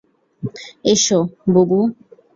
এসো, 0.85 1.19
বুবু। 1.53 1.79